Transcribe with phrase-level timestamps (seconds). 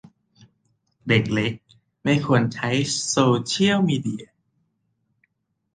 [1.07, 1.53] เด็กเล็ก
[2.03, 2.69] ไม่ควรใช้
[3.09, 4.23] โซเชียลมีเดีย